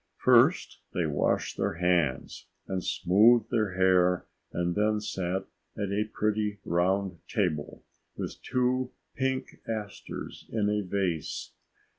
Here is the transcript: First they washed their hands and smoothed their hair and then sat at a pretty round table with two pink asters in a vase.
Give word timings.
First 0.17 0.79
they 0.95 1.05
washed 1.05 1.57
their 1.57 1.73
hands 1.75 2.47
and 2.67 2.83
smoothed 2.83 3.51
their 3.51 3.73
hair 3.75 4.25
and 4.51 4.73
then 4.73 4.99
sat 4.99 5.45
at 5.77 5.91
a 5.91 6.05
pretty 6.11 6.57
round 6.65 7.19
table 7.27 7.83
with 8.17 8.41
two 8.41 8.93
pink 9.13 9.61
asters 9.67 10.47
in 10.51 10.69
a 10.71 10.81
vase. 10.81 11.51